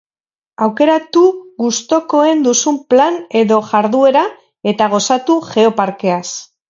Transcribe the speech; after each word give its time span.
Aukeratu 0.67 1.21
gustukoen 1.65 2.41
duzun 2.47 2.79
plan 2.93 3.19
edo 3.43 3.59
jarduera 3.73 4.27
eta 4.73 4.89
gozatu 4.95 5.37
Geoparkeaz. 5.51 6.25